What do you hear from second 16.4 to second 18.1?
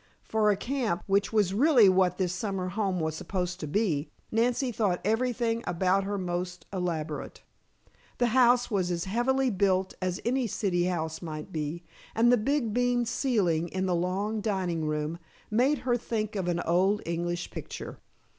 an old English picture.